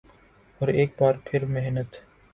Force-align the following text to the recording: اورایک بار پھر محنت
اورایک 0.59 0.89
بار 0.99 1.15
پھر 1.25 1.41
محنت 1.53 1.89